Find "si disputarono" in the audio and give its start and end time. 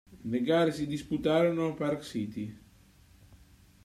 0.71-1.67